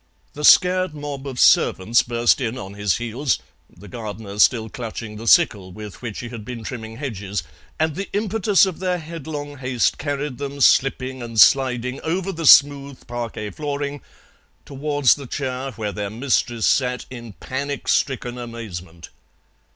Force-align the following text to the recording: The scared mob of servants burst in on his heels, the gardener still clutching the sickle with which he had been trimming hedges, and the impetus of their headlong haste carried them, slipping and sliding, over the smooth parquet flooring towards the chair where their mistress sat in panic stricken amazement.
The 0.33 0.43
scared 0.43 0.95
mob 0.95 1.27
of 1.27 1.39
servants 1.39 2.01
burst 2.01 2.41
in 2.41 2.57
on 2.57 2.73
his 2.73 2.97
heels, 2.97 3.37
the 3.69 3.87
gardener 3.87 4.39
still 4.39 4.67
clutching 4.67 5.15
the 5.17 5.27
sickle 5.27 5.71
with 5.71 6.01
which 6.01 6.21
he 6.21 6.29
had 6.29 6.43
been 6.43 6.63
trimming 6.63 6.97
hedges, 6.97 7.43
and 7.79 7.93
the 7.93 8.09
impetus 8.11 8.65
of 8.65 8.79
their 8.79 8.97
headlong 8.97 9.57
haste 9.59 9.99
carried 9.99 10.39
them, 10.39 10.59
slipping 10.59 11.21
and 11.21 11.39
sliding, 11.39 12.01
over 12.01 12.31
the 12.31 12.47
smooth 12.47 13.05
parquet 13.05 13.51
flooring 13.51 14.01
towards 14.65 15.13
the 15.13 15.27
chair 15.27 15.69
where 15.73 15.91
their 15.91 16.09
mistress 16.09 16.65
sat 16.65 17.05
in 17.11 17.33
panic 17.33 17.87
stricken 17.87 18.39
amazement. 18.39 19.09